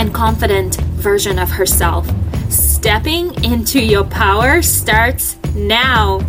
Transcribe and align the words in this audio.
and 0.00 0.14
confident 0.14 0.76
version 0.96 1.38
of 1.38 1.50
herself. 1.50 2.10
Stepping 2.50 3.34
into 3.44 3.84
your 3.84 4.04
power 4.04 4.62
starts 4.62 5.36
now. 5.54 6.20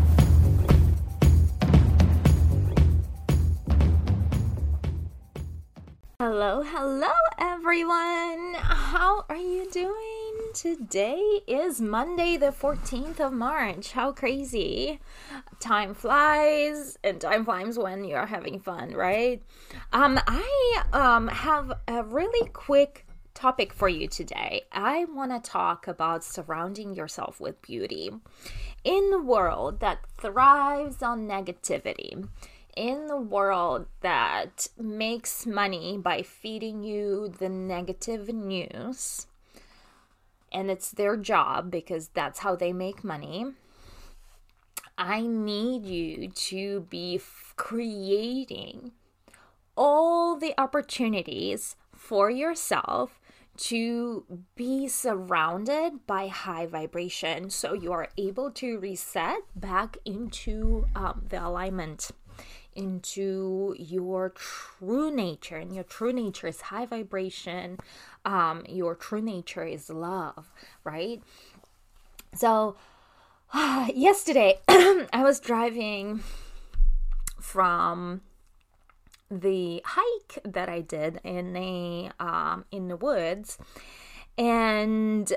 Hello, 6.19 6.61
hello, 6.63 7.13
everyone. 7.39 8.55
How 8.55 9.23
are 9.29 9.37
you 9.37 9.65
doing? 9.71 9.95
Today 10.53 11.39
is 11.47 11.79
Monday, 11.79 12.35
the 12.35 12.47
14th 12.47 13.21
of 13.21 13.31
March. 13.31 13.93
How 13.93 14.11
crazy! 14.11 14.99
Time 15.61 15.93
flies, 15.93 16.97
and 17.05 17.21
time 17.21 17.45
flies 17.45 17.79
when 17.79 18.03
you're 18.03 18.25
having 18.25 18.59
fun, 18.59 18.91
right? 18.91 19.41
Um, 19.93 20.19
I 20.27 20.83
um 20.91 21.29
have 21.29 21.71
a 21.87 22.03
really 22.03 22.49
quick 22.49 23.05
topic 23.41 23.73
for 23.73 23.89
you 23.89 24.07
today. 24.07 24.61
I 24.71 25.05
want 25.05 25.31
to 25.31 25.49
talk 25.49 25.87
about 25.87 26.23
surrounding 26.23 26.93
yourself 26.93 27.39
with 27.39 27.59
beauty 27.63 28.11
in 28.83 29.09
the 29.09 29.19
world 29.19 29.79
that 29.79 30.05
thrives 30.15 31.01
on 31.01 31.27
negativity 31.27 32.27
in 32.77 33.07
the 33.07 33.17
world 33.17 33.87
that 34.01 34.67
makes 34.77 35.47
money 35.47 35.97
by 35.97 36.21
feeding 36.21 36.83
you 36.83 37.33
the 37.39 37.49
negative 37.49 38.29
news, 38.29 39.25
and 40.51 40.69
it's 40.69 40.91
their 40.91 41.17
job 41.17 41.71
because 41.71 42.09
that's 42.09 42.39
how 42.39 42.55
they 42.55 42.71
make 42.71 43.03
money. 43.03 43.47
I 44.99 45.21
need 45.21 45.87
you 45.87 46.27
to 46.27 46.81
be 46.91 47.15
f- 47.15 47.53
creating 47.57 48.91
all 49.75 50.35
the 50.35 50.53
opportunities 50.59 51.75
for 51.91 52.29
yourself 52.29 53.20
to 53.61 54.25
be 54.55 54.87
surrounded 54.87 56.07
by 56.07 56.25
high 56.27 56.65
vibration 56.65 57.47
so 57.47 57.73
you 57.73 57.91
are 57.91 58.09
able 58.17 58.49
to 58.49 58.79
reset 58.79 59.37
back 59.55 59.97
into 60.03 60.87
um, 60.95 61.21
the 61.29 61.45
alignment 61.45 62.09
into 62.73 63.75
your 63.77 64.29
true 64.29 65.11
nature 65.11 65.57
and 65.57 65.75
your 65.75 65.83
true 65.83 66.11
nature 66.11 66.47
is 66.47 66.61
high 66.61 66.87
vibration 66.87 67.77
um 68.25 68.63
your 68.67 68.95
true 68.95 69.21
nature 69.21 69.63
is 69.63 69.89
love 69.91 70.51
right? 70.83 71.21
So 72.33 72.75
yesterday 73.93 74.59
i 74.67 75.21
was 75.21 75.39
driving 75.39 76.21
from 77.39 78.21
the 79.31 79.81
hike 79.85 80.39
that 80.43 80.67
i 80.69 80.81
did 80.81 81.19
in 81.23 81.55
a 81.55 82.11
um 82.19 82.65
in 82.71 82.87
the 82.87 82.97
woods. 82.97 83.57
And 84.37 85.31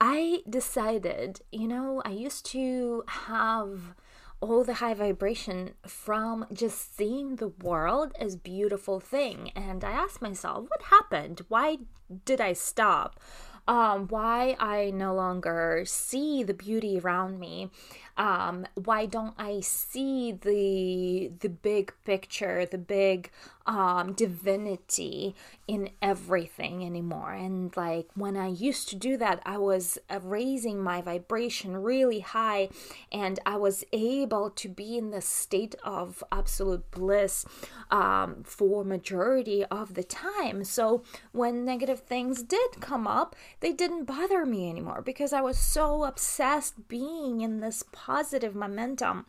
i 0.00 0.42
decided 0.48 1.40
you 1.52 1.68
know 1.68 2.02
i 2.04 2.10
used 2.10 2.44
to 2.46 3.04
have 3.06 3.94
all 4.40 4.64
the 4.64 4.74
high 4.74 4.94
vibration 4.94 5.70
from 5.86 6.44
just 6.52 6.96
seeing 6.96 7.36
the 7.36 7.48
world 7.48 8.12
as 8.20 8.36
beautiful 8.36 9.00
thing. 9.00 9.50
And 9.56 9.82
i 9.84 9.90
asked 9.90 10.22
myself 10.22 10.68
what 10.68 10.82
happened? 10.82 11.42
Why 11.48 11.78
did 12.24 12.40
i 12.40 12.52
stop 12.52 13.18
um, 13.66 14.08
why 14.08 14.56
i 14.58 14.90
no 14.90 15.14
longer 15.14 15.82
see 15.86 16.42
the 16.42 16.54
beauty 16.54 16.98
around 16.98 17.38
me 17.38 17.70
um, 18.16 18.66
why 18.74 19.06
don't 19.06 19.34
i 19.38 19.60
see 19.60 20.32
the 20.32 21.30
the 21.40 21.48
big 21.48 21.92
picture 22.04 22.66
the 22.66 22.78
big 22.78 23.30
um, 23.66 24.12
divinity 24.12 25.34
in 25.66 25.90
everything 26.02 26.84
anymore. 26.84 27.32
And 27.32 27.74
like 27.76 28.08
when 28.14 28.36
i 28.36 28.48
used 28.48 28.88
to 28.88 28.96
do 28.96 29.16
that 29.16 29.40
i 29.44 29.56
was 29.56 29.98
uh, 30.10 30.20
raising 30.22 30.82
my 30.82 31.00
vibration 31.00 31.76
really 31.76 32.20
high 32.20 32.68
and 33.10 33.38
i 33.46 33.56
was 33.56 33.84
able 33.92 34.50
to 34.50 34.68
be 34.68 34.96
in 34.98 35.10
the 35.10 35.20
state 35.20 35.74
of 35.84 36.22
absolute 36.30 36.90
bliss 36.90 37.44
um, 37.90 38.42
for 38.44 38.84
majority 38.84 39.64
of 39.66 39.94
the 39.94 40.02
time. 40.04 40.64
So 40.64 41.02
when 41.32 41.64
negative 41.64 42.00
things 42.00 42.42
did 42.42 42.80
come 42.80 43.06
up 43.06 43.34
they 43.60 43.72
didn't 43.72 44.04
bother 44.04 44.44
me 44.44 44.68
anymore 44.68 45.02
because 45.02 45.32
i 45.32 45.40
was 45.40 45.58
so 45.58 46.04
obsessed 46.04 46.88
being 46.88 47.40
in 47.40 47.60
this 47.60 47.84
positive 47.92 48.54
momentum 48.54 49.26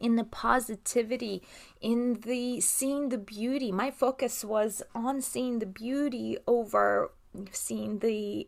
in 0.00 0.16
the 0.16 0.24
positivity 0.24 1.42
in 1.80 2.14
the 2.20 2.60
seeing 2.60 3.08
the 3.08 3.18
beauty 3.18 3.70
my 3.70 3.90
focus 3.90 4.44
was 4.44 4.82
on 4.94 5.20
seeing 5.20 5.58
the 5.58 5.66
beauty 5.66 6.36
over 6.46 7.12
seeing 7.50 7.98
the 8.00 8.46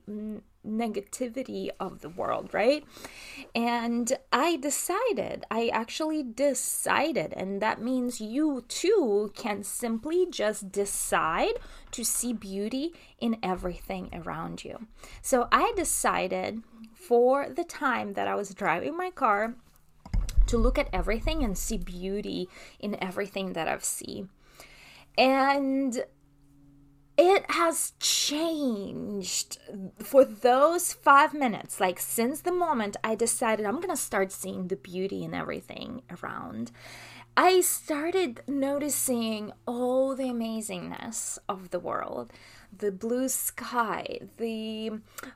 negativity 0.66 1.68
of 1.78 2.00
the 2.00 2.08
world, 2.08 2.52
right? 2.52 2.84
And 3.54 4.12
I 4.32 4.56
decided, 4.56 5.44
I 5.50 5.68
actually 5.68 6.22
decided, 6.22 7.32
and 7.34 7.60
that 7.60 7.80
means 7.80 8.20
you 8.20 8.64
too 8.68 9.32
can 9.34 9.62
simply 9.62 10.26
just 10.30 10.72
decide 10.72 11.54
to 11.92 12.04
see 12.04 12.32
beauty 12.32 12.94
in 13.18 13.38
everything 13.42 14.10
around 14.12 14.64
you. 14.64 14.86
So 15.22 15.48
I 15.52 15.72
decided 15.76 16.62
for 16.92 17.48
the 17.48 17.64
time 17.64 18.14
that 18.14 18.28
I 18.28 18.34
was 18.34 18.54
driving 18.54 18.96
my 18.96 19.10
car 19.10 19.54
to 20.46 20.58
look 20.58 20.78
at 20.78 20.88
everything 20.92 21.42
and 21.42 21.56
see 21.56 21.78
beauty 21.78 22.48
in 22.78 23.02
everything 23.02 23.52
that 23.54 23.68
I've 23.68 23.84
seen. 23.84 24.28
And 25.16 26.04
it 27.16 27.48
has 27.50 27.92
changed 28.00 29.58
for 29.98 30.24
those 30.24 30.92
five 30.92 31.32
minutes. 31.32 31.78
Like, 31.78 32.00
since 32.00 32.40
the 32.40 32.52
moment 32.52 32.96
I 33.04 33.14
decided 33.14 33.66
I'm 33.66 33.80
gonna 33.80 33.96
start 33.96 34.32
seeing 34.32 34.68
the 34.68 34.76
beauty 34.76 35.22
in 35.22 35.32
everything 35.32 36.02
around, 36.10 36.72
I 37.36 37.60
started 37.60 38.42
noticing 38.46 39.52
all 39.66 40.14
the 40.14 40.24
amazingness 40.24 41.38
of 41.48 41.70
the 41.70 41.80
world 41.80 42.32
the 42.78 42.90
blue 42.90 43.28
sky, 43.28 44.20
the, 44.36 44.92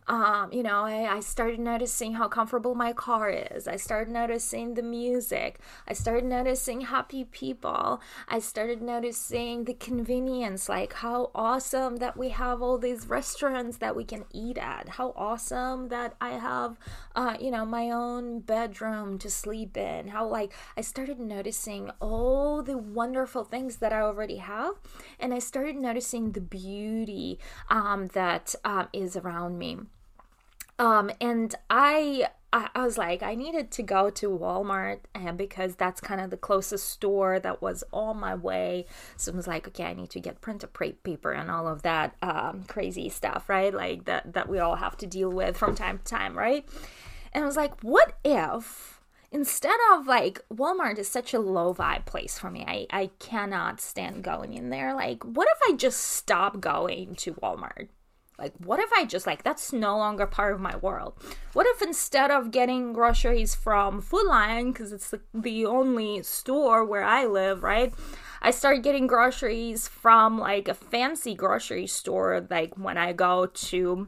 um, 0.06 0.52
you 0.52 0.62
know, 0.62 0.84
I, 0.84 1.16
I 1.16 1.20
started 1.20 1.60
noticing 1.60 2.14
how 2.14 2.28
comfortable 2.28 2.74
my 2.74 2.92
car 2.92 3.30
is. 3.30 3.68
I 3.68 3.76
started 3.76 4.12
noticing 4.12 4.74
the 4.74 4.82
music. 4.82 5.60
I 5.86 5.92
started 5.92 6.24
noticing 6.24 6.82
happy 6.82 7.24
people. 7.24 8.00
I 8.28 8.38
started 8.38 8.82
noticing 8.82 9.64
the 9.64 9.74
convenience, 9.74 10.68
like 10.68 10.94
how 10.94 11.30
awesome 11.34 11.96
that 11.96 12.16
we 12.16 12.30
have 12.30 12.62
all 12.62 12.78
these 12.78 13.06
restaurants 13.06 13.78
that 13.78 13.94
we 13.94 14.04
can 14.04 14.24
eat 14.32 14.58
at. 14.58 14.88
How 14.88 15.12
awesome 15.16 15.88
that 15.88 16.14
I 16.20 16.30
have, 16.30 16.78
uh, 17.14 17.36
you 17.40 17.50
know, 17.50 17.64
my 17.64 17.90
own 17.90 18.40
bedroom 18.40 19.18
to 19.18 19.30
sleep 19.30 19.76
in. 19.76 20.08
How, 20.08 20.26
like, 20.26 20.52
I 20.76 20.80
started 20.80 21.20
noticing 21.20 21.90
all 22.00 22.62
the 22.62 22.78
wonderful 22.78 23.44
things 23.44 23.76
that 23.76 23.92
I 23.92 24.00
already 24.00 24.36
have. 24.36 24.74
And 25.20 25.34
I 25.34 25.38
started 25.38 25.76
noticing 25.76 26.32
the 26.32 26.40
beauty 26.40 27.27
um, 27.68 28.08
that 28.08 28.54
um, 28.64 28.88
is 28.92 29.16
around 29.16 29.58
me. 29.58 29.78
Um, 30.78 31.10
and 31.20 31.54
I, 31.68 32.28
I, 32.52 32.68
I 32.74 32.84
was 32.84 32.96
like, 32.96 33.22
I 33.22 33.34
needed 33.34 33.70
to 33.72 33.82
go 33.82 34.10
to 34.10 34.28
Walmart 34.30 35.00
and 35.14 35.36
because 35.36 35.74
that's 35.74 36.00
kind 36.00 36.20
of 36.20 36.30
the 36.30 36.36
closest 36.36 36.88
store 36.88 37.40
that 37.40 37.60
was 37.60 37.82
on 37.92 38.18
my 38.18 38.34
way. 38.36 38.86
So 39.16 39.32
I 39.32 39.36
was 39.36 39.48
like, 39.48 39.66
okay, 39.68 39.84
I 39.84 39.94
need 39.94 40.10
to 40.10 40.20
get 40.20 40.40
printer 40.40 40.68
paper 40.68 41.32
and 41.32 41.50
all 41.50 41.66
of 41.66 41.82
that 41.82 42.14
um, 42.22 42.64
crazy 42.68 43.08
stuff, 43.08 43.48
right? 43.48 43.74
Like 43.74 44.04
that 44.04 44.34
that 44.34 44.48
we 44.48 44.60
all 44.60 44.76
have 44.76 44.96
to 44.98 45.06
deal 45.06 45.30
with 45.30 45.56
from 45.56 45.74
time 45.74 45.98
to 45.98 46.04
time, 46.04 46.38
right? 46.38 46.64
And 47.32 47.42
I 47.42 47.46
was 47.46 47.56
like, 47.56 47.80
what 47.82 48.16
if 48.24 48.97
instead 49.30 49.78
of 49.92 50.06
like 50.06 50.40
Walmart 50.52 50.98
is 50.98 51.08
such 51.08 51.34
a 51.34 51.38
low 51.38 51.74
vibe 51.74 52.06
place 52.06 52.38
for 52.38 52.50
me. 52.50 52.64
I, 52.66 52.86
I 52.90 53.10
cannot 53.18 53.80
stand 53.80 54.24
going 54.24 54.54
in 54.54 54.70
there. 54.70 54.94
Like, 54.94 55.22
what 55.24 55.48
if 55.50 55.58
I 55.72 55.76
just 55.76 56.00
stop 56.00 56.60
going 56.60 57.14
to 57.16 57.34
Walmart? 57.34 57.88
Like, 58.38 58.52
what 58.58 58.78
if 58.78 58.92
I 58.92 59.04
just 59.04 59.26
like 59.26 59.42
that's 59.42 59.72
no 59.72 59.98
longer 59.98 60.24
part 60.24 60.54
of 60.54 60.60
my 60.60 60.76
world? 60.76 61.14
What 61.54 61.66
if 61.66 61.82
instead 61.82 62.30
of 62.30 62.52
getting 62.52 62.92
groceries 62.92 63.56
from 63.56 64.00
Food 64.00 64.26
Lion, 64.28 64.72
because 64.72 64.92
it's 64.92 65.10
the, 65.10 65.20
the 65.34 65.66
only 65.66 66.22
store 66.22 66.84
where 66.84 67.02
I 67.02 67.26
live, 67.26 67.64
right? 67.64 67.92
I 68.40 68.52
start 68.52 68.84
getting 68.84 69.08
groceries 69.08 69.88
from 69.88 70.38
like 70.38 70.68
a 70.68 70.74
fancy 70.74 71.34
grocery 71.34 71.88
store, 71.88 72.46
like 72.48 72.78
when 72.78 72.96
I 72.96 73.12
go 73.12 73.46
to 73.46 74.06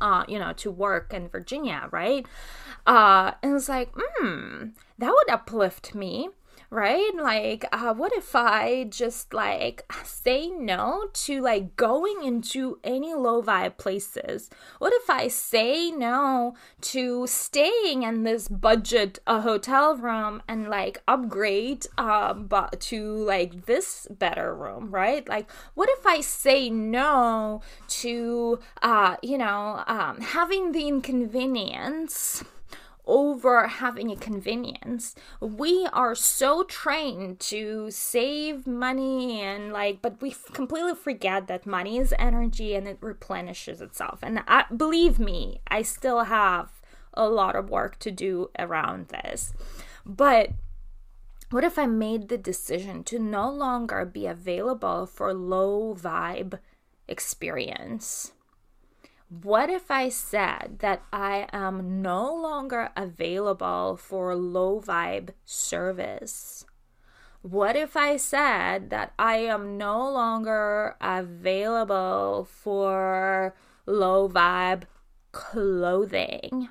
uh, 0.00 0.24
you 0.28 0.38
know, 0.38 0.52
to 0.54 0.70
work 0.70 1.12
in 1.12 1.28
Virginia, 1.28 1.88
right? 1.90 2.26
Uh, 2.86 3.32
and 3.42 3.56
it's 3.56 3.68
like, 3.68 3.90
hmm, 3.94 4.68
that 4.98 5.10
would 5.10 5.30
uplift 5.30 5.94
me 5.94 6.30
right? 6.70 7.10
Like, 7.16 7.64
uh, 7.72 7.92
what 7.94 8.12
if 8.12 8.34
I 8.34 8.84
just 8.84 9.34
like 9.34 9.92
say 10.04 10.48
no 10.48 11.08
to 11.12 11.40
like 11.40 11.76
going 11.76 12.22
into 12.22 12.78
any 12.84 13.12
low 13.12 13.42
vibe 13.42 13.76
places? 13.76 14.48
What 14.78 14.92
if 14.94 15.10
I 15.10 15.28
say 15.28 15.90
no 15.90 16.54
to 16.82 17.26
staying 17.26 18.04
in 18.04 18.22
this 18.22 18.46
budget 18.48 19.18
uh, 19.26 19.40
hotel 19.40 19.96
room 19.96 20.42
and 20.48 20.68
like 20.68 21.02
upgrade 21.08 21.86
uh, 21.98 22.34
but 22.34 22.80
to 22.82 23.16
like 23.16 23.66
this 23.66 24.06
better 24.08 24.54
room, 24.54 24.90
right? 24.90 25.28
Like, 25.28 25.50
what 25.74 25.88
if 25.90 26.06
I 26.06 26.20
say 26.20 26.70
no 26.70 27.62
to 27.88 28.60
uh, 28.82 29.16
you 29.22 29.38
know 29.38 29.82
um, 29.86 30.20
having 30.20 30.72
the 30.72 30.86
inconvenience? 30.86 32.44
Over 33.06 33.66
having 33.66 34.10
a 34.10 34.16
convenience. 34.16 35.14
We 35.40 35.86
are 35.92 36.14
so 36.14 36.64
trained 36.64 37.40
to 37.40 37.90
save 37.90 38.66
money 38.66 39.40
and 39.40 39.72
like, 39.72 40.02
but 40.02 40.20
we 40.20 40.34
completely 40.52 40.94
forget 40.94 41.46
that 41.48 41.66
money 41.66 41.98
is 41.98 42.14
energy 42.18 42.74
and 42.74 42.86
it 42.86 42.98
replenishes 43.00 43.80
itself. 43.80 44.20
And 44.22 44.42
I, 44.46 44.64
believe 44.74 45.18
me, 45.18 45.60
I 45.68 45.82
still 45.82 46.24
have 46.24 46.80
a 47.14 47.28
lot 47.28 47.56
of 47.56 47.70
work 47.70 47.98
to 48.00 48.10
do 48.10 48.50
around 48.58 49.08
this. 49.08 49.52
But 50.06 50.50
what 51.50 51.64
if 51.64 51.78
I 51.78 51.86
made 51.86 52.28
the 52.28 52.38
decision 52.38 53.02
to 53.04 53.18
no 53.18 53.50
longer 53.50 54.04
be 54.04 54.26
available 54.26 55.06
for 55.06 55.34
low 55.34 55.94
vibe 55.94 56.60
experience? 57.08 58.32
What 59.30 59.70
if 59.70 59.92
I 59.92 60.08
said 60.08 60.78
that 60.80 61.04
I 61.12 61.46
am 61.52 62.02
no 62.02 62.34
longer 62.34 62.90
available 62.96 63.96
for 63.96 64.34
low 64.34 64.80
vibe 64.80 65.30
service? 65.44 66.64
What 67.42 67.76
if 67.76 67.96
I 67.96 68.16
said 68.16 68.90
that 68.90 69.12
I 69.20 69.36
am 69.36 69.78
no 69.78 70.10
longer 70.10 70.96
available 71.00 72.48
for 72.50 73.54
low 73.86 74.28
vibe 74.28 74.82
clothing, 75.30 76.68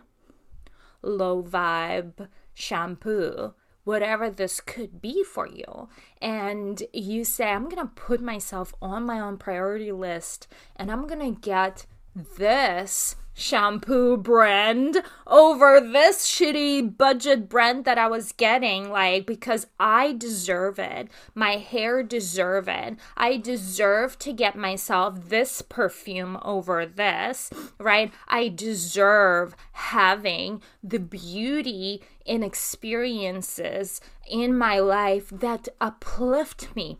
low 1.01 1.41
vibe 1.41 2.27
shampoo, 2.53 3.53
whatever 3.85 4.29
this 4.29 4.59
could 4.59 5.01
be 5.01 5.23
for 5.23 5.47
you. 5.47 5.87
And 6.21 6.83
you 6.91 7.23
say, 7.23 7.51
I'm 7.51 7.69
going 7.69 7.87
to 7.87 7.93
put 7.95 8.21
myself 8.21 8.73
on 8.81 9.05
my 9.05 9.17
own 9.17 9.37
priority 9.37 9.93
list 9.93 10.49
and 10.75 10.91
I'm 10.91 11.07
going 11.07 11.33
to 11.33 11.39
get 11.39 11.85
this 12.15 13.15
shampoo 13.39 14.17
brand 14.17 15.01
over 15.25 15.79
this 15.79 16.27
shitty 16.27 16.97
budget 16.97 17.47
brand 17.47 17.85
that 17.85 17.97
I 17.97 18.07
was 18.07 18.33
getting 18.33 18.89
like 18.89 19.25
because 19.25 19.67
I 19.79 20.13
deserve 20.13 20.77
it. 20.77 21.07
My 21.33 21.51
hair 21.51 22.03
deserve 22.03 22.67
it. 22.67 22.97
I 23.15 23.37
deserve 23.37 24.19
to 24.19 24.33
get 24.33 24.57
myself 24.57 25.29
this 25.29 25.61
perfume 25.61 26.37
over 26.41 26.85
this, 26.85 27.49
right? 27.79 28.11
I 28.27 28.49
deserve 28.49 29.55
having 29.71 30.61
the 30.83 30.99
beauty 30.99 32.01
and 32.27 32.43
experiences 32.43 34.01
in 34.29 34.57
my 34.57 34.79
life 34.79 35.29
that 35.29 35.69
uplift 35.79 36.75
me 36.75 36.99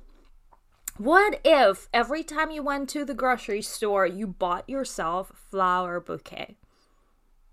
what 1.00 1.40
if 1.46 1.88
every 1.94 2.24
time 2.24 2.52
you 2.52 2.62
went 2.62 2.90
to 2.90 3.06
the 3.06 3.14
grocery 3.14 3.62
store, 3.62 4.06
you 4.06 4.28
bought 4.28 4.68
yourself 4.70 5.32
flower 5.50 6.02
bouquet? 6.02 6.58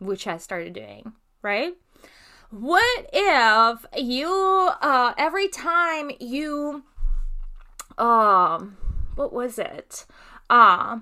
Which 0.01 0.27
I 0.27 0.37
started 0.37 0.73
doing, 0.73 1.13
right? 1.43 1.75
What 2.51 3.09
if 3.13 3.87
you, 3.97 4.29
uh, 4.83 5.15
every 5.17 5.47
time 5.47 6.11
you, 6.19 6.83
um, 7.97 8.77
what 9.15 9.33
was 9.33 9.61
it? 9.61 10.07
Uh, 10.51 10.99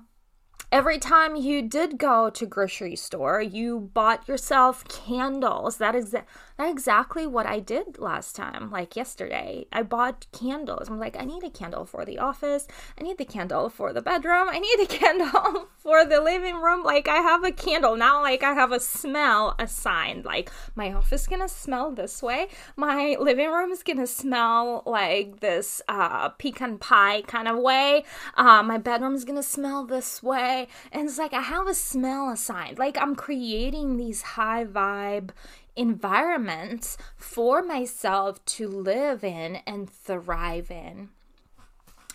every 0.71 0.99
time 0.99 1.37
you 1.37 1.63
did 1.63 1.97
go 1.97 2.29
to 2.29 2.45
grocery 2.45 2.97
store, 2.97 3.41
you 3.41 3.91
bought 3.95 4.29
yourself 4.29 4.87
candles. 4.87 5.79
That 5.79 5.95
is 5.95 6.15
that's 6.57 6.71
exactly 6.71 7.27
what 7.27 7.47
I 7.47 7.59
did 7.59 7.99
last 7.99 8.37
time, 8.37 8.71
like 8.71 8.95
yesterday. 8.95 9.67
I 9.73 9.83
bought 9.83 10.27
candles. 10.33 10.89
I'm 10.89 11.01
like, 11.01 11.17
I 11.19 11.25
need 11.25 11.43
a 11.43 11.51
candle 11.51 11.85
for 11.85 12.05
the 12.05 12.19
office. 12.19 12.69
I 12.99 13.03
need 13.03 13.19
the 13.19 13.25
candle 13.25 13.69
for 13.69 13.93
the 13.93 14.03
bedroom. 14.03 14.49
I 14.49 14.61
need 14.61 14.79
a 14.81 14.87
candle 15.01 15.69
for 15.79 16.05
the 16.05 16.21
living 16.21 16.61
room. 16.61 16.85
Like, 16.85 17.09
I 17.09 17.17
have 17.17 17.43
a 17.43 17.51
candle. 17.51 17.97
Now, 17.97 18.23
like, 18.23 18.45
I 18.45 18.53
have 18.55 18.71
a 18.71 18.79
smell 18.79 19.57
assigned. 19.59 20.25
Like, 20.25 20.51
my 20.77 20.93
office 20.93 21.23
is 21.23 21.27
gonna 21.27 21.49
smell 21.49 21.91
this 21.91 22.23
way. 22.23 22.47
My 22.77 23.17
living 23.19 23.51
room 23.51 23.73
is 23.73 23.83
gonna 23.83 24.07
smell 24.07 24.85
like 24.87 25.41
this 25.41 25.83
uh, 25.89 26.29
pecan 26.31 26.79
pie 26.79 27.23
kind 27.23 27.49
of 27.49 27.59
way. 27.59 28.05
Uh, 28.37 28.63
my 28.63 28.79
bedroom 28.79 29.15
is 29.15 29.25
gonna 29.25 29.43
smell 29.43 29.85
this 29.85 30.23
way. 30.23 30.69
And 30.93 31.09
it's 31.09 31.19
like, 31.19 31.33
I 31.33 31.41
have 31.41 31.67
a 31.67 31.75
smell 31.75 32.31
assigned. 32.31 32.79
Like, 32.79 32.97
I'm 32.97 33.17
creating 33.17 33.97
these 33.97 34.23
high 34.23 34.65
vibe 34.65 35.31
environments 35.77 36.97
for 37.17 37.63
myself 37.63 38.45
to 38.45 38.69
live 38.69 39.25
in 39.25 39.57
and 39.67 39.91
thrive 39.91 40.71
in. 40.71 41.11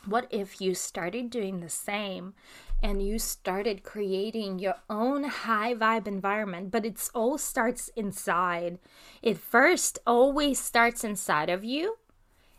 What 0.06 0.28
if 0.30 0.62
you 0.62 0.76
started 0.76 1.30
doing 1.30 1.60
the 1.60 1.70
same 1.70 2.34
and 2.82 3.06
you 3.06 3.20
started 3.20 3.84
creating 3.84 4.60
your 4.60 4.76
own 4.90 5.26
high 5.26 5.76
vibe 5.76 6.08
environment, 6.08 6.72
but 6.72 6.86
it 6.86 7.10
all 7.14 7.38
starts 7.38 7.90
inside? 7.96 8.80
It 9.22 9.38
first 9.38 10.00
always 10.08 10.60
starts 10.60 11.04
inside 11.04 11.50
of 11.50 11.64
you. 11.64 11.98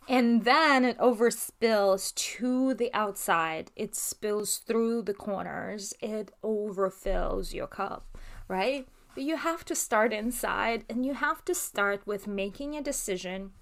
And 0.09 0.45
then 0.45 0.85
it 0.85 0.99
overspills 0.99 2.15
to 2.15 2.75
the 2.75 2.93
outside. 2.93 3.71
It 3.77 3.95
spills 3.95 4.59
through 4.59 5.03
the 5.03 5.15
corners. 5.15 5.95
It 6.01 6.33
overfills 6.43 7.55
your 7.55 7.69
cup, 7.69 8.19
right? 8.49 8.89
But 9.15 9.25
you 9.25 9.37
have 9.37 9.65
to 9.67 9.75
start 9.75 10.13
inside 10.13 10.85
and 10.89 11.05
you 11.05 11.15
have 11.15 11.45
to 11.47 11.55
start 11.55 12.07
with 12.07 12.27
making 12.27 12.77
a 12.77 12.83
decision 12.83 13.53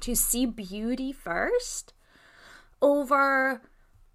to 0.00 0.14
see 0.14 0.46
beauty 0.46 1.12
first 1.12 1.92
over 2.80 3.62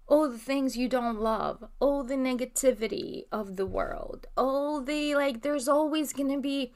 all 0.06 0.28
the 0.28 0.38
things 0.38 0.76
you 0.76 0.88
don't 0.88 1.20
love, 1.20 1.64
all 1.80 2.04
the 2.04 2.14
negativity 2.14 3.24
of 3.32 3.56
the 3.56 3.66
world, 3.66 4.26
all 4.36 4.82
the 4.82 5.14
like, 5.14 5.42
there's 5.42 5.68
always 5.68 6.12
gonna 6.12 6.40
be 6.40 6.72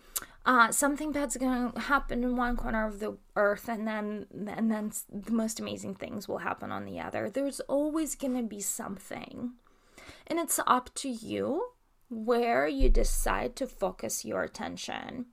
uh, 0.47 0.73
something 0.73 1.13
bad's 1.13 1.37
gonna 1.37 1.79
happen 1.79 2.25
in 2.25 2.37
one 2.37 2.57
corner 2.57 2.87
of 2.87 3.01
the 3.01 3.19
earth, 3.37 3.69
and 3.69 3.87
then 3.87 4.27
and 4.47 4.71
then 4.71 4.93
the 5.13 5.33
most 5.33 5.61
amazing 5.61 5.95
things 5.95 6.27
will 6.27 6.39
happen 6.39 6.73
on 6.73 6.87
the 6.87 6.99
other. 6.99 7.29
There's 7.29 7.61
always 7.61 8.15
gonna 8.15 8.43
be 8.43 8.61
something, 8.61 9.53
and 10.27 10.39
it's 10.39 10.59
up 10.67 10.95
to 10.97 11.09
you 11.11 11.73
where 12.11 12.67
you 12.67 12.89
decide 12.89 13.57
to 13.57 13.67
focus 13.67 14.25
your 14.25 14.43
attention. 14.43 15.27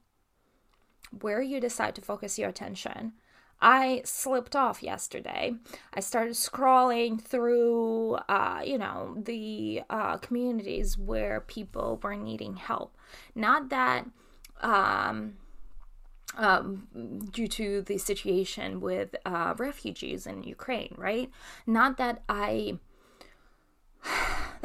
Where 1.21 1.41
you 1.41 1.59
decide 1.59 1.95
to 1.95 2.01
focus 2.01 2.37
your 2.37 2.49
attention. 2.49 3.13
I 3.61 4.01
slipped 4.03 4.55
off 4.55 4.83
yesterday. 4.83 5.53
I 5.93 5.99
started 6.01 6.33
scrolling 6.33 7.21
through, 7.21 8.15
uh, 8.27 8.61
you 8.65 8.77
know, 8.77 9.15
the 9.17 9.83
uh, 9.89 10.17
communities 10.17 10.97
where 10.97 11.39
people 11.41 11.99
were 12.03 12.15
needing 12.15 12.57
help. 12.57 12.97
Not 13.33 13.69
that, 13.69 14.05
um, 14.61 15.35
um, 16.37 17.29
due 17.31 17.47
to 17.47 17.81
the 17.81 17.97
situation 17.97 18.81
with 18.81 19.15
uh, 19.25 19.53
refugees 19.57 20.27
in 20.27 20.43
Ukraine, 20.43 20.93
right? 20.97 21.29
Not 21.65 21.95
that 21.97 22.23
I 22.27 22.79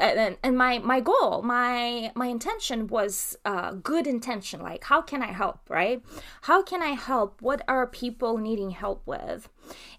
and, 0.01 0.37
and 0.43 0.57
my 0.57 0.79
my 0.79 1.01
goal 1.01 1.43
my 1.43 2.11
my 2.15 2.27
intention 2.27 2.87
was 2.87 3.37
uh, 3.45 3.73
good 3.73 4.07
intention 4.07 4.61
like 4.61 4.85
how 4.85 5.01
can 5.01 5.23
i 5.23 5.33
help 5.33 5.61
right? 5.69 6.03
How 6.43 6.63
can 6.63 6.83
i 6.83 6.91
help? 6.91 7.41
What 7.41 7.63
are 7.69 7.87
people 7.87 8.39
needing 8.39 8.71
help 8.71 9.07
with? 9.07 9.49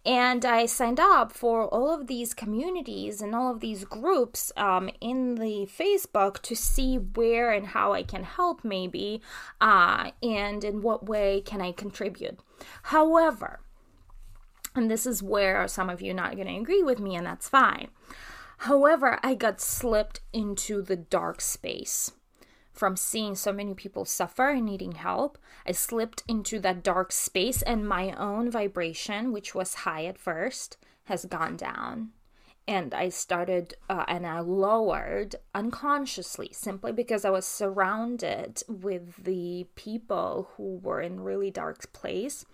And 0.05 0.43
i 0.45 0.65
signed 0.65 0.99
up 0.99 1.31
for 1.31 1.67
all 1.67 1.93
of 1.93 2.07
these 2.07 2.33
communities 2.33 3.21
and 3.21 3.33
all 3.35 3.51
of 3.51 3.59
these 3.59 3.85
groups 3.85 4.51
um, 4.57 4.89
in 4.99 5.35
the 5.35 5.67
facebook 5.79 6.41
to 6.41 6.55
see 6.55 6.95
where 6.95 7.51
and 7.51 7.67
how 7.67 7.93
i 7.93 8.03
can 8.03 8.23
help 8.23 8.63
maybe 8.63 9.21
uh, 9.61 10.11
and 10.21 10.63
in 10.63 10.81
what 10.81 11.05
way 11.05 11.41
can 11.41 11.61
i 11.61 11.71
contribute. 11.71 12.39
However 12.83 13.59
and 14.75 14.89
this 14.89 15.05
is 15.05 15.21
where 15.21 15.67
some 15.67 15.89
of 15.89 16.01
you 16.01 16.11
are 16.11 16.15
not 16.15 16.35
going 16.35 16.47
to 16.47 16.55
agree 16.55 16.83
with 16.83 16.99
me 16.99 17.15
and 17.15 17.25
that's 17.25 17.49
fine 17.49 17.89
However, 18.65 19.17
I 19.23 19.33
got 19.33 19.59
slipped 19.59 20.21
into 20.31 20.83
the 20.83 20.95
dark 20.95 21.41
space. 21.41 22.11
From 22.71 22.95
seeing 22.95 23.35
so 23.35 23.51
many 23.51 23.73
people 23.73 24.05
suffer 24.05 24.49
and 24.49 24.65
needing 24.65 24.91
help, 24.91 25.39
I 25.65 25.71
slipped 25.71 26.21
into 26.27 26.59
that 26.59 26.83
dark 26.83 27.11
space, 27.11 27.63
and 27.63 27.87
my 27.87 28.11
own 28.11 28.51
vibration, 28.51 29.31
which 29.33 29.55
was 29.55 29.73
high 29.83 30.05
at 30.05 30.19
first, 30.19 30.77
has 31.05 31.25
gone 31.25 31.57
down. 31.57 32.11
and 32.67 32.93
I 32.93 33.09
started 33.09 33.73
uh, 33.89 34.05
and 34.07 34.25
I 34.25 34.39
lowered 34.39 35.35
unconsciously 35.53 36.49
simply 36.53 36.91
because 36.91 37.25
I 37.25 37.29
was 37.29 37.45
surrounded 37.45 38.61
with 38.67 39.23
the 39.23 39.67
people 39.75 40.49
who 40.55 40.77
were 40.77 41.01
in 41.01 41.21
really 41.21 41.51
dark 41.51 41.91
place 41.93 42.45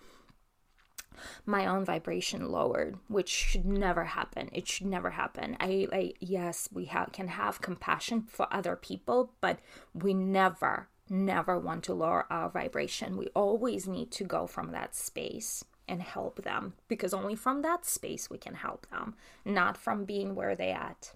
my 1.46 1.66
own 1.66 1.86
vibration 1.86 2.50
lowered 2.52 2.98
which 3.08 3.30
should 3.30 3.66
never 3.66 4.06
happen. 4.06 4.50
It 4.52 4.68
should 4.68 4.88
never 4.88 5.12
happen. 5.12 5.58
I, 5.60 5.88
I 5.92 6.14
yes 6.20 6.70
we 6.72 6.86
have 6.86 7.12
can 7.12 7.30
have 7.30 7.62
compassion 7.62 8.24
for 8.28 8.48
other 8.52 8.76
people 8.76 9.32
but 9.42 9.60
we 9.94 10.14
never 10.14 10.88
never 11.10 11.58
want 11.58 11.84
to 11.86 11.94
lower 11.94 12.26
our 12.30 12.50
vibration. 12.50 13.18
We 13.18 13.28
always 13.28 13.88
need 13.88 14.12
to 14.12 14.24
go 14.24 14.48
from 14.48 14.72
that 14.72 14.96
space 14.96 15.64
and 15.88 16.02
help 16.02 16.44
them 16.44 16.74
because 16.88 17.14
only 17.14 17.36
from 17.36 17.62
that 17.62 17.86
space 17.86 18.30
we 18.30 18.38
can 18.38 18.56
help 18.56 18.88
them, 18.90 19.16
not 19.46 19.78
from 19.78 20.04
being 20.04 20.36
where 20.36 20.56
they 20.56 20.72
at. 20.72 21.14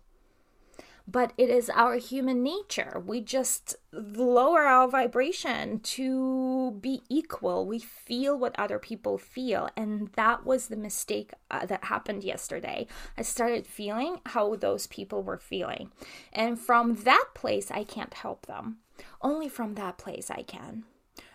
But 1.07 1.33
it 1.37 1.49
is 1.49 1.69
our 1.69 1.95
human 1.95 2.43
nature. 2.43 3.01
We 3.05 3.21
just 3.21 3.75
lower 3.91 4.61
our 4.61 4.87
vibration 4.87 5.79
to 5.79 6.77
be 6.79 7.01
equal. 7.09 7.65
We 7.65 7.79
feel 7.79 8.37
what 8.37 8.57
other 8.57 8.79
people 8.79 9.17
feel. 9.17 9.69
And 9.75 10.09
that 10.15 10.45
was 10.45 10.67
the 10.67 10.75
mistake 10.75 11.31
uh, 11.49 11.65
that 11.65 11.85
happened 11.85 12.23
yesterday. 12.23 12.87
I 13.17 13.23
started 13.23 13.67
feeling 13.67 14.21
how 14.27 14.55
those 14.55 14.87
people 14.87 15.23
were 15.23 15.37
feeling. 15.37 15.91
And 16.31 16.59
from 16.59 16.95
that 17.03 17.25
place, 17.33 17.71
I 17.71 17.83
can't 17.83 18.13
help 18.13 18.45
them. 18.45 18.77
Only 19.21 19.49
from 19.49 19.75
that 19.75 19.97
place 19.97 20.29
I 20.29 20.43
can. 20.43 20.83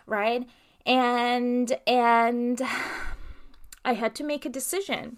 Right? 0.05 0.47
And, 0.85 1.77
and, 1.85 2.61
I 3.85 3.93
had 3.93 4.15
to 4.15 4.23
make 4.25 4.45
a 4.45 4.49
decision. 4.49 5.17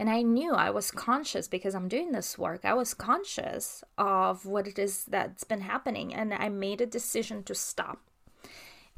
And 0.00 0.08
I 0.08 0.22
knew 0.22 0.54
I 0.54 0.70
was 0.70 0.90
conscious 0.90 1.46
because 1.46 1.74
I'm 1.74 1.86
doing 1.86 2.12
this 2.12 2.38
work. 2.38 2.64
I 2.64 2.72
was 2.72 2.94
conscious 2.94 3.84
of 3.98 4.46
what 4.46 4.66
it 4.66 4.78
is 4.78 5.04
that's 5.04 5.44
been 5.44 5.60
happening. 5.60 6.14
And 6.14 6.32
I 6.32 6.48
made 6.48 6.80
a 6.80 6.86
decision 6.86 7.42
to 7.44 7.54
stop. 7.54 8.00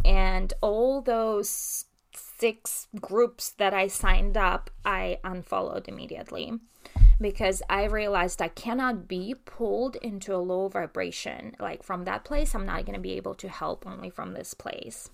And 0.05 0.53
all 0.61 1.01
those 1.03 1.87
six 2.15 2.87
groups 3.01 3.51
that 3.51 3.75
I 3.75 3.89
signed 3.89 4.37
up, 4.37 4.71
I 4.85 5.19
unfollowed 5.25 5.89
immediately 5.89 6.53
because 7.21 7.65
I 7.69 7.87
realized 7.87 8.41
I 8.41 8.47
cannot 8.47 9.09
be 9.09 9.35
pulled 9.45 9.97
into 9.97 10.33
a 10.33 10.37
low 10.37 10.69
vibration. 10.69 11.57
Like 11.59 11.83
from 11.83 12.05
that 12.05 12.25
place, 12.25 12.55
I'm 12.55 12.65
not 12.65 12.87
going 12.87 12.95
to 12.95 13.01
be 13.01 13.15
able 13.15 13.35
to 13.35 13.49
help 13.49 13.89
only 13.89 14.09
from 14.09 14.35
this 14.35 14.55
place 14.55 15.11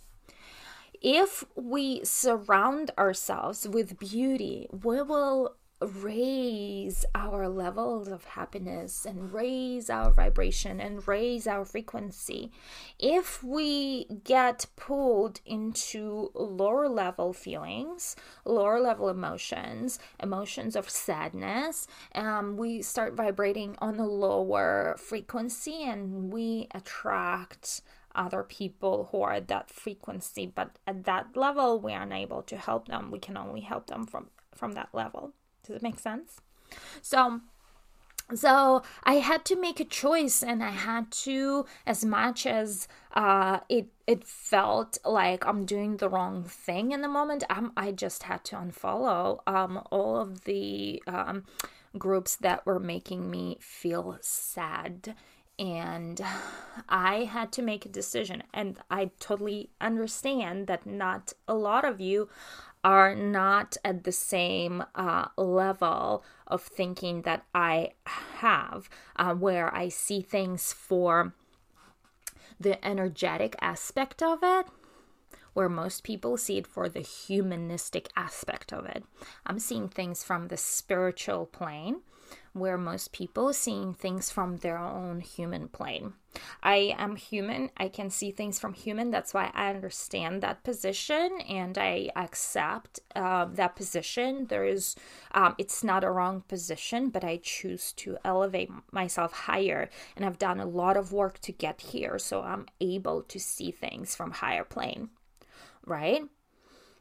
if 1.00 1.44
we 1.54 2.04
surround 2.04 2.90
ourselves 2.98 3.68
with 3.68 3.98
beauty, 4.00 4.66
we 4.70 5.00
will 5.00 5.54
raise 5.80 7.04
our 7.14 7.48
levels 7.48 8.08
of 8.08 8.24
happiness 8.24 9.04
and 9.06 9.32
raise 9.32 9.88
our 9.88 10.10
vibration 10.10 10.80
and 10.80 11.06
raise 11.06 11.46
our 11.46 11.64
frequency. 11.64 12.50
If 12.98 13.44
we 13.44 14.06
get 14.24 14.66
pulled 14.76 15.40
into 15.46 16.30
lower 16.34 16.88
level 16.88 17.32
feelings, 17.32 18.16
lower 18.44 18.80
level 18.80 19.08
emotions, 19.08 19.98
emotions 20.20 20.74
of 20.74 20.90
sadness, 20.90 21.86
um, 22.14 22.56
we 22.56 22.82
start 22.82 23.14
vibrating 23.14 23.76
on 23.78 23.98
a 23.98 24.06
lower 24.06 24.96
frequency 24.98 25.84
and 25.84 26.32
we 26.32 26.66
attract 26.74 27.82
other 28.14 28.42
people 28.42 29.08
who 29.12 29.22
are 29.22 29.34
at 29.34 29.48
that 29.48 29.70
frequency. 29.70 30.46
But 30.52 30.76
at 30.88 31.04
that 31.04 31.36
level 31.36 31.78
we 31.78 31.92
are 31.92 32.02
unable 32.02 32.42
to 32.42 32.56
help 32.56 32.88
them. 32.88 33.12
We 33.12 33.20
can 33.20 33.36
only 33.36 33.60
help 33.60 33.86
them 33.86 34.06
from 34.06 34.30
from 34.52 34.72
that 34.72 34.88
level 34.92 35.34
does 35.68 35.76
it 35.76 35.82
make 35.82 36.00
sense 36.00 36.40
so 37.00 37.40
so 38.34 38.82
i 39.04 39.14
had 39.14 39.44
to 39.44 39.56
make 39.56 39.80
a 39.80 39.84
choice 39.84 40.42
and 40.42 40.62
i 40.62 40.70
had 40.70 41.10
to 41.10 41.64
as 41.86 42.04
much 42.04 42.46
as 42.46 42.88
uh, 43.14 43.60
it 43.68 43.88
it 44.06 44.24
felt 44.24 44.98
like 45.04 45.46
i'm 45.46 45.64
doing 45.64 45.96
the 45.96 46.08
wrong 46.08 46.42
thing 46.44 46.92
in 46.92 47.00
the 47.02 47.08
moment 47.08 47.44
um, 47.48 47.72
i 47.76 47.92
just 47.92 48.24
had 48.24 48.44
to 48.44 48.56
unfollow 48.56 49.38
um, 49.46 49.82
all 49.90 50.16
of 50.16 50.44
the 50.44 51.02
um, 51.06 51.44
groups 51.96 52.36
that 52.36 52.64
were 52.66 52.80
making 52.80 53.30
me 53.30 53.56
feel 53.60 54.18
sad 54.20 55.14
and 55.58 56.20
I 56.88 57.24
had 57.24 57.50
to 57.52 57.62
make 57.62 57.84
a 57.84 57.90
decision. 57.90 58.44
And 58.54 58.78
I 58.90 59.10
totally 59.18 59.70
understand 59.80 60.66
that 60.68 60.86
not 60.86 61.32
a 61.46 61.54
lot 61.54 61.84
of 61.84 62.00
you 62.00 62.28
are 62.84 63.14
not 63.14 63.76
at 63.84 64.04
the 64.04 64.12
same 64.12 64.84
uh, 64.94 65.28
level 65.36 66.24
of 66.46 66.62
thinking 66.62 67.22
that 67.22 67.44
I 67.54 67.92
have, 68.06 68.88
uh, 69.16 69.34
where 69.34 69.74
I 69.74 69.88
see 69.88 70.20
things 70.20 70.72
for 70.72 71.34
the 72.60 72.84
energetic 72.86 73.56
aspect 73.60 74.22
of 74.22 74.40
it. 74.42 74.66
Where 75.54 75.68
most 75.68 76.04
people 76.04 76.36
see 76.36 76.58
it 76.58 76.66
for 76.66 76.88
the 76.88 77.00
humanistic 77.00 78.10
aspect 78.16 78.72
of 78.72 78.86
it. 78.86 79.02
I'm 79.44 79.58
seeing 79.58 79.88
things 79.88 80.22
from 80.22 80.48
the 80.48 80.56
spiritual 80.56 81.46
plane 81.46 82.02
where 82.58 82.78
most 82.78 83.12
people 83.12 83.52
seeing 83.52 83.94
things 83.94 84.30
from 84.30 84.58
their 84.58 84.78
own 84.78 85.20
human 85.20 85.68
plane. 85.68 86.14
I 86.62 86.94
am 86.98 87.16
human. 87.16 87.70
I 87.76 87.88
can 87.88 88.10
see 88.10 88.30
things 88.30 88.58
from 88.58 88.74
human. 88.74 89.10
That's 89.10 89.34
why 89.34 89.50
I 89.54 89.70
understand 89.70 90.42
that 90.42 90.62
position 90.62 91.40
and 91.48 91.76
I 91.78 92.10
accept 92.16 93.00
uh, 93.16 93.46
that 93.52 93.76
position. 93.76 94.46
There 94.46 94.64
is, 94.64 94.94
um, 95.32 95.54
it's 95.58 95.82
not 95.82 96.04
a 96.04 96.10
wrong 96.10 96.42
position, 96.48 97.10
but 97.10 97.24
I 97.24 97.40
choose 97.42 97.92
to 97.94 98.18
elevate 98.24 98.70
myself 98.92 99.32
higher. 99.32 99.90
And 100.16 100.24
I've 100.24 100.38
done 100.38 100.60
a 100.60 100.66
lot 100.66 100.96
of 100.96 101.12
work 101.12 101.40
to 101.40 101.52
get 101.52 101.80
here. 101.80 102.18
So 102.18 102.42
I'm 102.42 102.66
able 102.80 103.22
to 103.22 103.40
see 103.40 103.70
things 103.70 104.14
from 104.14 104.32
higher 104.32 104.64
plane, 104.64 105.10
right? 105.84 106.22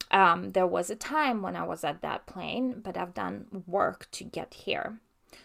Um, 0.09 0.51
there 0.51 0.67
was 0.67 0.89
a 0.89 0.95
time 0.95 1.41
when 1.41 1.55
I 1.55 1.63
was 1.63 1.83
at 1.83 2.01
that 2.01 2.25
plane, 2.25 2.81
but 2.81 2.97
I've 2.97 3.13
done 3.13 3.63
work 3.67 4.07
to 4.11 4.23
get 4.23 4.53
here. 4.53 4.99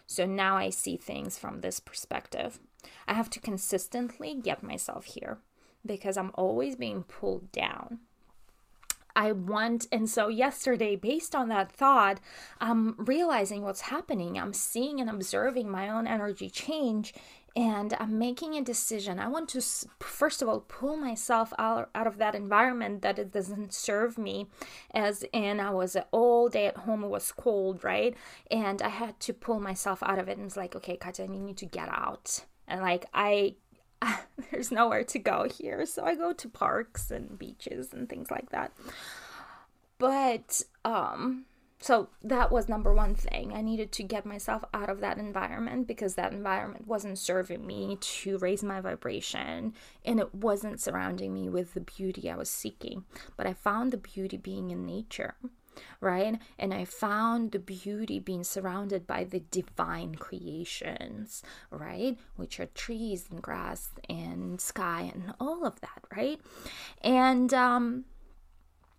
So 0.06 0.26
now 0.26 0.56
I 0.56 0.70
see 0.70 0.96
things 0.96 1.38
from 1.38 1.60
this 1.60 1.80
perspective. 1.80 2.60
I 3.06 3.14
have 3.14 3.30
to 3.30 3.40
consistently 3.40 4.34
get 4.34 4.62
myself 4.62 5.04
here 5.04 5.38
because 5.84 6.16
I'm 6.16 6.32
always 6.34 6.76
being 6.76 7.02
pulled 7.04 7.50
down. 7.52 8.00
I 9.14 9.32
want, 9.32 9.86
and 9.92 10.08
so 10.08 10.28
yesterday, 10.28 10.96
based 10.96 11.34
on 11.34 11.48
that 11.48 11.70
thought, 11.70 12.18
I'm 12.60 12.94
realizing 12.96 13.62
what's 13.62 13.82
happening. 13.82 14.38
I'm 14.38 14.54
seeing 14.54 15.00
and 15.00 15.10
observing 15.10 15.70
my 15.70 15.88
own 15.90 16.06
energy 16.06 16.48
change 16.48 17.12
and 17.54 17.94
I'm 18.00 18.18
making 18.18 18.54
a 18.54 18.62
decision. 18.62 19.18
I 19.18 19.28
want 19.28 19.50
to, 19.50 19.62
first 20.00 20.40
of 20.40 20.48
all, 20.48 20.60
pull 20.60 20.96
myself 20.96 21.52
out, 21.58 21.90
out 21.94 22.06
of 22.06 22.16
that 22.18 22.34
environment 22.34 23.02
that 23.02 23.18
it 23.18 23.30
doesn't 23.30 23.74
serve 23.74 24.16
me. 24.16 24.46
As 24.94 25.24
in, 25.32 25.60
I 25.60 25.70
was 25.70 25.96
all 26.12 26.48
day 26.48 26.66
at 26.66 26.78
home, 26.78 27.04
it 27.04 27.08
was 27.08 27.30
cold, 27.30 27.84
right? 27.84 28.16
And 28.50 28.80
I 28.80 28.88
had 28.88 29.20
to 29.20 29.34
pull 29.34 29.60
myself 29.60 30.02
out 30.02 30.18
of 30.18 30.28
it. 30.28 30.38
And 30.38 30.46
it's 30.46 30.56
like, 30.56 30.74
okay, 30.76 30.96
Katya, 30.96 31.26
you 31.26 31.40
need 31.40 31.58
to 31.58 31.66
get 31.66 31.88
out. 31.90 32.44
And 32.66 32.80
like, 32.80 33.04
I, 33.12 33.56
there's 34.50 34.72
nowhere 34.72 35.04
to 35.04 35.18
go 35.18 35.46
here. 35.46 35.84
So 35.84 36.04
I 36.04 36.14
go 36.14 36.32
to 36.32 36.48
parks 36.48 37.10
and 37.10 37.38
beaches 37.38 37.92
and 37.92 38.08
things 38.08 38.30
like 38.30 38.48
that. 38.50 38.72
But, 39.98 40.62
um, 40.86 41.44
so 41.82 42.10
that 42.22 42.52
was 42.52 42.68
number 42.68 42.94
one 42.94 43.16
thing. 43.16 43.52
I 43.52 43.60
needed 43.60 43.90
to 43.92 44.04
get 44.04 44.24
myself 44.24 44.64
out 44.72 44.88
of 44.88 45.00
that 45.00 45.18
environment 45.18 45.88
because 45.88 46.14
that 46.14 46.32
environment 46.32 46.86
wasn't 46.86 47.18
serving 47.18 47.66
me 47.66 47.98
to 48.00 48.38
raise 48.38 48.62
my 48.62 48.80
vibration 48.80 49.74
and 50.04 50.20
it 50.20 50.32
wasn't 50.32 50.80
surrounding 50.80 51.34
me 51.34 51.48
with 51.48 51.74
the 51.74 51.80
beauty 51.80 52.30
I 52.30 52.36
was 52.36 52.48
seeking. 52.48 53.04
But 53.36 53.48
I 53.48 53.52
found 53.52 53.90
the 53.90 53.96
beauty 53.96 54.36
being 54.36 54.70
in 54.70 54.86
nature, 54.86 55.34
right? 56.00 56.38
And 56.56 56.72
I 56.72 56.84
found 56.84 57.50
the 57.50 57.58
beauty 57.58 58.20
being 58.20 58.44
surrounded 58.44 59.04
by 59.04 59.24
the 59.24 59.40
divine 59.40 60.14
creations, 60.14 61.42
right? 61.72 62.16
Which 62.36 62.60
are 62.60 62.66
trees 62.66 63.26
and 63.28 63.42
grass 63.42 63.90
and 64.08 64.60
sky 64.60 65.10
and 65.12 65.34
all 65.40 65.66
of 65.66 65.80
that, 65.80 66.04
right? 66.16 66.40
And 67.00 67.52
um 67.52 68.04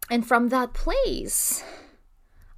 and 0.10 0.28
from 0.28 0.50
that 0.50 0.74
place 0.74 1.64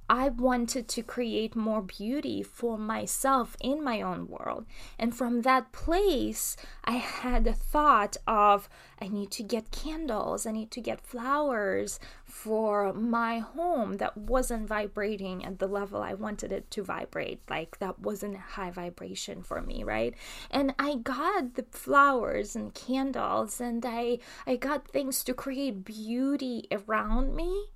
I 0.08 0.28
wanted 0.28 0.88
to 0.88 1.02
create 1.02 1.56
more 1.56 1.82
beauty 1.82 2.42
for 2.42 2.78
myself 2.78 3.56
in 3.60 3.82
my 3.82 4.00
own 4.00 4.28
world. 4.28 4.66
And 4.98 5.14
from 5.14 5.42
that 5.42 5.72
place, 5.72 6.56
I 6.84 6.92
had 6.92 7.44
the 7.44 7.52
thought 7.52 8.16
of 8.26 8.68
I 9.00 9.08
need 9.08 9.30
to 9.32 9.42
get 9.42 9.70
candles, 9.70 10.46
I 10.46 10.52
need 10.52 10.70
to 10.72 10.80
get 10.80 11.00
flowers 11.00 11.98
for 12.24 12.92
my 12.92 13.38
home 13.38 13.94
that 13.94 14.16
wasn't 14.16 14.68
vibrating 14.68 15.44
at 15.44 15.58
the 15.58 15.66
level 15.66 16.02
I 16.02 16.14
wanted 16.14 16.52
it 16.52 16.70
to 16.72 16.82
vibrate. 16.82 17.40
Like 17.50 17.78
that 17.78 17.98
wasn't 17.98 18.36
high 18.36 18.70
vibration 18.70 19.42
for 19.42 19.60
me, 19.60 19.82
right? 19.84 20.14
And 20.50 20.74
I 20.78 20.96
got 20.96 21.54
the 21.54 21.64
flowers 21.70 22.54
and 22.54 22.72
candles 22.74 23.60
and 23.60 23.84
I 23.84 24.18
I 24.46 24.56
got 24.56 24.88
things 24.88 25.24
to 25.24 25.34
create 25.34 25.84
beauty 25.84 26.68
around 26.70 27.34
me 27.34 27.66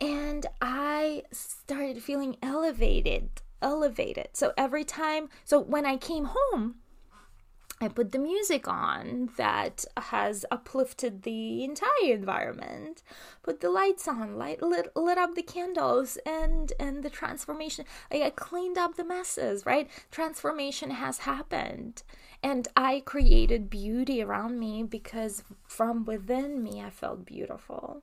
and 0.00 0.46
I 0.60 1.24
started 1.32 2.02
feeling 2.02 2.36
elevated 2.42 3.42
elevated. 3.60 4.28
So 4.32 4.52
every 4.56 4.84
time, 4.84 5.28
so 5.44 5.58
when 5.60 5.86
I 5.86 5.96
came 5.96 6.28
home, 6.32 6.76
I 7.80 7.86
put 7.86 8.10
the 8.10 8.18
music 8.18 8.66
on 8.66 9.30
that 9.36 9.84
has 9.96 10.44
uplifted 10.50 11.22
the 11.22 11.62
entire 11.62 12.12
environment. 12.12 13.04
Put 13.44 13.60
the 13.60 13.70
lights 13.70 14.08
on, 14.08 14.36
light 14.36 14.60
lit, 14.60 14.90
lit 14.96 15.16
up 15.16 15.36
the 15.36 15.42
candles, 15.42 16.18
and 16.26 16.72
and 16.80 17.04
the 17.04 17.10
transformation. 17.10 17.84
I 18.10 18.32
cleaned 18.34 18.78
up 18.78 18.96
the 18.96 19.04
messes, 19.04 19.64
right? 19.64 19.88
Transformation 20.10 20.90
has 20.90 21.18
happened, 21.18 22.02
and 22.42 22.66
I 22.76 23.00
created 23.06 23.70
beauty 23.70 24.22
around 24.22 24.58
me 24.58 24.82
because 24.82 25.44
from 25.68 26.04
within 26.04 26.64
me 26.64 26.82
I 26.82 26.90
felt 26.90 27.24
beautiful 27.24 28.02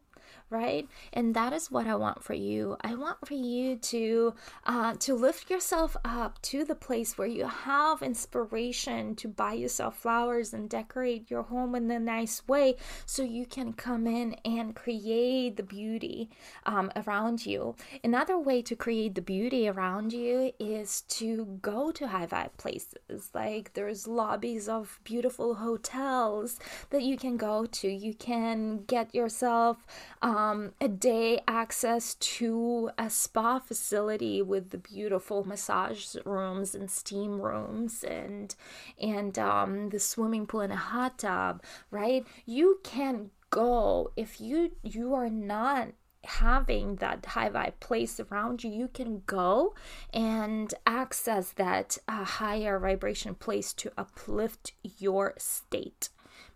right? 0.49 0.87
And 1.13 1.35
that 1.35 1.53
is 1.53 1.71
what 1.71 1.87
i 1.87 1.95
want 1.95 2.23
for 2.23 2.33
you. 2.33 2.77
I 2.81 2.95
want 2.95 3.25
for 3.25 3.33
you 3.33 3.77
to 3.77 4.33
uh, 4.65 4.93
to 4.99 5.15
lift 5.15 5.49
yourself 5.49 5.97
up 6.05 6.41
to 6.43 6.63
the 6.63 6.75
place 6.75 7.17
where 7.17 7.27
you 7.27 7.47
have 7.47 8.01
inspiration 8.01 9.15
to 9.15 9.27
buy 9.27 9.53
yourself 9.53 9.97
flowers 9.97 10.53
and 10.53 10.69
decorate 10.69 11.29
your 11.29 11.43
home 11.43 11.75
in 11.75 11.89
a 11.91 11.99
nice 11.99 12.47
way 12.47 12.75
so 13.05 13.23
you 13.23 13.45
can 13.45 13.73
come 13.73 14.07
in 14.07 14.35
and 14.45 14.75
create 14.75 15.57
the 15.57 15.63
beauty 15.63 16.29
um, 16.65 16.91
around 16.95 17.45
you. 17.45 17.75
Another 18.03 18.37
way 18.37 18.61
to 18.61 18.75
create 18.75 19.15
the 19.15 19.21
beauty 19.21 19.67
around 19.67 20.13
you 20.13 20.51
is 20.59 21.01
to 21.01 21.45
go 21.61 21.91
to 21.91 22.07
high 22.07 22.27
vibe 22.27 22.55
places. 22.57 23.29
Like 23.33 23.73
there's 23.73 24.07
lobbies 24.07 24.67
of 24.69 24.99
beautiful 25.03 25.55
hotels 25.55 26.59
that 26.89 27.01
you 27.03 27.17
can 27.17 27.37
go 27.37 27.65
to. 27.65 27.87
You 27.87 28.13
can 28.13 28.83
get 28.85 29.13
yourself 29.13 29.85
um, 30.25 30.73
a 30.81 30.87
day 30.87 31.39
access 31.47 32.15
to 32.15 32.89
a 32.97 33.11
spa 33.11 33.59
facility 33.59 34.41
with 34.41 34.71
the 34.71 34.79
beautiful 34.79 35.43
massage 35.43 36.15
rooms 36.25 36.73
and 36.73 36.89
steam 36.89 37.39
rooms 37.39 38.03
and 38.03 38.55
and 38.99 39.37
um, 39.37 39.89
the 39.89 39.99
swimming 39.99 40.47
pool 40.47 40.61
and 40.61 40.73
a 40.73 40.77
hot 40.77 41.19
tub 41.19 41.61
right? 41.91 42.25
You 42.47 42.79
can 42.83 43.29
go 43.51 44.11
if 44.17 44.41
you 44.41 44.71
you 44.81 45.13
are 45.13 45.29
not 45.29 45.89
having 46.23 46.95
that 46.95 47.23
high 47.23 47.51
vibe 47.51 47.79
place 47.79 48.19
around 48.19 48.63
you, 48.63 48.71
you 48.71 48.87
can 48.87 49.21
go 49.27 49.75
and 50.11 50.73
access 50.87 51.51
that 51.51 51.99
uh, 52.07 52.23
higher 52.23 52.79
vibration 52.79 53.35
place 53.35 53.73
to 53.73 53.91
uplift 53.95 54.71
your 54.97 55.35
state 55.37 56.09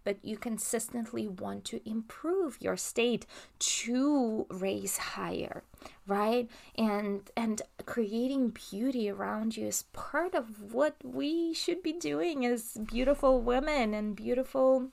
but 0.09 0.17
you 0.23 0.37
consistently 0.37 1.27
want 1.27 1.63
to 1.65 1.87
improve 1.87 2.57
your 2.59 2.75
state 2.75 3.27
to 3.59 4.47
raise 4.49 4.97
higher 4.97 5.61
right? 6.07 6.49
And 6.75 7.29
and 7.37 7.61
creating 7.85 8.49
beauty 8.71 9.09
around 9.09 9.55
you 9.55 9.67
is 9.67 9.83
part 9.93 10.33
of 10.33 10.73
what 10.73 10.95
we 11.03 11.53
should 11.53 11.83
be 11.83 11.93
doing 11.93 12.45
as 12.45 12.77
beautiful 12.91 13.39
women 13.39 13.93
and 13.93 14.15
beautiful 14.15 14.89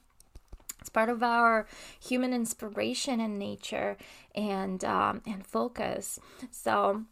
it's 0.80 0.90
part 0.90 1.08
of 1.08 1.22
our 1.22 1.66
human 1.98 2.32
inspiration 2.32 3.18
and 3.20 3.38
nature 3.38 3.96
and 4.34 4.84
um, 4.84 5.22
and 5.26 5.44
focus. 5.46 6.20
So 6.50 7.04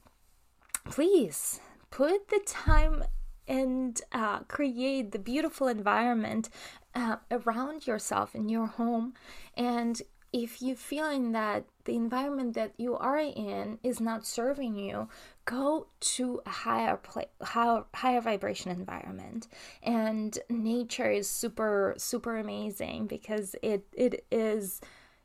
please 0.84 1.60
put 1.90 2.28
the 2.28 2.40
time 2.46 3.04
and 3.46 4.00
uh, 4.12 4.40
create 4.40 5.12
the 5.12 5.18
beautiful 5.18 5.68
environment 5.68 6.48
uh, 6.94 7.16
around 7.30 7.86
yourself 7.86 8.34
in 8.34 8.48
your 8.48 8.66
home. 8.66 9.14
And 9.56 10.00
if 10.32 10.60
you're 10.60 10.74
feeling 10.74 11.30
that 11.30 11.64
the 11.84 11.94
environment 11.94 12.54
that 12.54 12.72
you 12.76 12.96
are 12.96 13.18
in 13.18 13.78
is 13.84 14.00
not 14.00 14.26
serving 14.26 14.74
you 14.74 15.08
go 15.44 15.86
to 16.00 16.40
a 16.44 16.50
higher 16.50 16.96
play, 16.96 17.26
higher, 17.40 17.84
higher 17.94 18.20
vibration 18.20 18.72
environment. 18.72 19.46
And 19.82 20.36
nature 20.48 21.08
is 21.08 21.28
super 21.28 21.94
super 21.98 22.36
amazing 22.36 23.06
because 23.06 23.54
it 23.62 23.86
it 23.92 24.24
is 24.32 24.80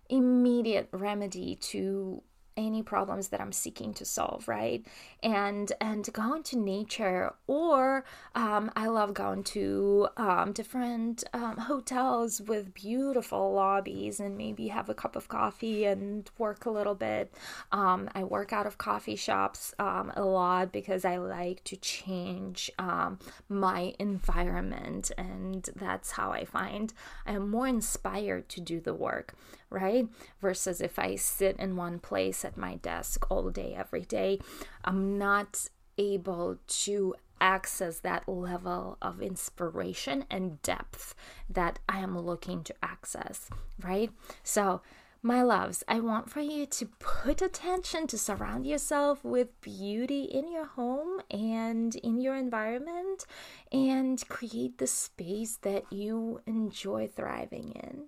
immediate 0.10 0.90
remedy 0.92 1.56
to 1.56 2.22
any 2.60 2.84
problems 2.84 3.30
that 3.30 3.42
I'm 3.42 3.52
seeking 3.52 3.94
to 3.96 4.06
solve, 4.06 4.48
right? 4.48 4.86
And 5.24 5.72
and 5.82 6.12
going 6.14 6.44
to 6.44 6.58
nature, 6.58 7.34
or 7.48 8.04
um, 8.36 8.72
I 8.76 8.88
love 8.88 9.14
going 9.14 9.44
to 9.56 10.10
um, 10.18 10.52
different 10.52 11.24
um, 11.34 11.58
hotels 11.58 12.42
with 12.42 12.74
beautiful 12.74 13.54
lobbies 13.54 14.20
and 14.20 14.38
maybe 14.38 14.68
have 14.68 14.90
a 14.90 14.94
cup 14.94 15.16
of 15.16 15.28
coffee 15.28 15.86
and 15.86 16.30
work 16.38 16.66
a 16.66 16.72
little 16.72 16.96
bit. 16.96 17.34
Um, 17.72 18.10
I 18.14 18.24
work 18.24 18.54
out 18.54 18.68
of 18.68 18.78
coffee 18.78 19.16
shops 19.16 19.74
um, 19.80 20.12
a 20.16 20.24
lot 20.24 20.72
because 20.72 21.06
I 21.06 21.18
like 21.18 21.64
to 21.66 21.78
change 21.78 22.70
um, 22.78 23.20
my 23.48 23.96
environment, 24.00 25.12
and 25.18 25.70
that's 25.76 26.12
how 26.12 26.32
I 26.32 26.46
find 26.46 26.94
I 27.26 27.34
am 27.34 27.50
more 27.50 27.68
inspired 27.68 28.50
to 28.50 28.62
do 28.62 28.80
the 28.80 28.94
work 28.94 29.34
right? 29.70 30.08
Versus 30.42 30.82
if 30.82 30.98
I 31.00 31.16
sit 31.16 31.58
in 31.58 31.76
one 31.76 32.00
place 32.00 32.44
at 32.44 32.58
my 32.58 32.76
desk 32.76 33.26
all 33.30 33.50
day, 33.50 33.76
every 33.78 34.06
day, 34.06 34.40
I'm 34.84 35.18
not 35.18 35.68
able 35.98 36.58
to 36.68 37.16
access 37.42 38.00
that 38.00 38.28
level 38.28 38.98
of 39.02 39.22
inspiration 39.22 40.26
and 40.30 40.62
depth 40.62 41.16
that 41.50 41.80
I 41.88 42.00
am 42.00 42.18
looking 42.18 42.64
to 42.66 42.76
access, 42.84 43.50
right? 43.82 44.12
So, 44.44 44.82
my 45.22 45.42
loves, 45.42 45.84
I 45.86 46.00
want 46.00 46.30
for 46.30 46.40
you 46.40 46.66
to 46.66 46.86
put 47.00 47.42
attention 47.42 48.08
to 48.08 48.18
surround 48.18 48.66
yourself 48.66 49.22
with 49.26 49.60
beauty 49.60 50.24
in 50.24 50.50
your 50.50 50.66
home 50.66 51.20
and 51.30 51.94
in 51.98 52.22
your 52.22 52.36
environment 52.38 53.26
and 53.70 54.26
create 54.30 54.78
the 54.78 54.88
space 54.88 55.58
that 55.58 55.92
you 55.92 56.40
enjoy 56.46 57.10
thriving 57.14 57.72
in. 57.72 58.06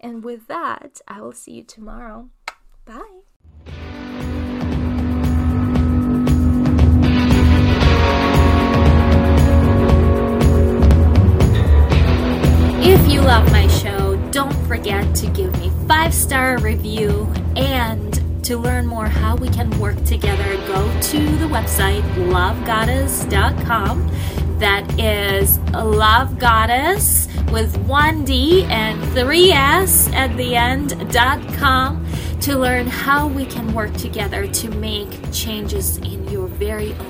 And 0.00 0.24
with 0.24 0.46
that, 0.48 1.00
I 1.06 1.20
will 1.20 1.32
see 1.32 1.52
you 1.52 1.62
tomorrow. 1.62 2.30
Bye. 2.86 3.20
If 12.82 13.12
you 13.12 13.20
love 13.20 13.52
my 13.52 13.66
show, 13.68 14.16
don't 14.30 14.54
forget 14.66 15.14
to 15.16 15.26
give 15.28 15.56
me 15.60 15.70
five 15.86 16.14
star 16.14 16.58
review 16.58 17.30
and 17.56 18.44
to 18.44 18.56
learn 18.56 18.86
more 18.86 19.06
how 19.06 19.36
we 19.36 19.50
can 19.50 19.70
work 19.78 20.02
together, 20.04 20.56
go 20.66 21.00
to 21.02 21.18
the 21.36 21.46
website 21.46 22.02
lovegodesss.com. 22.14 24.10
That 24.58 24.98
is 24.98 25.58
Love 25.72 26.38
Goddess 26.38 27.28
with 27.50 27.76
one 27.86 28.24
D 28.24 28.64
and 28.64 29.02
three 29.12 29.50
S 29.50 30.08
at 30.12 30.36
the 30.36 30.54
end 30.54 31.12
dot 31.12 31.40
com 31.54 32.04
to 32.42 32.56
learn 32.56 32.86
how 32.86 33.28
we 33.28 33.44
can 33.44 33.74
work 33.74 33.92
together 33.96 34.46
to 34.46 34.70
make 34.70 35.10
changes 35.32 35.98
in 35.98 36.26
your 36.28 36.46
very 36.46 36.92
own 36.94 37.09